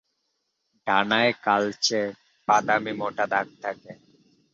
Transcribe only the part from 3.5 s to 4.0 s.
থাকে।